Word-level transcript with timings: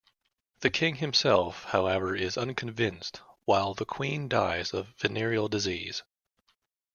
The 0.61 0.71
king 0.71 0.95
himself, 0.95 1.65
however 1.65 2.15
is 2.15 2.35
unconvinced, 2.35 3.21
while 3.45 3.75
the 3.75 3.85
Queen 3.85 4.27
dies 4.27 4.73
of 4.73 4.95
venereal 4.97 5.47
disease. 5.47 6.01